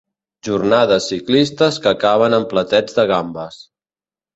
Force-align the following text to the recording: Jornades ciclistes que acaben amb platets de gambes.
Jornades 0.47 1.11
ciclistes 1.11 1.79
que 1.85 1.95
acaben 1.95 2.41
amb 2.41 2.51
platets 2.57 3.01
de 3.01 3.11
gambes. 3.17 3.67